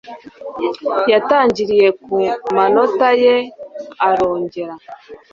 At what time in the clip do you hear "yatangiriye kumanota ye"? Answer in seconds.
1.11-3.35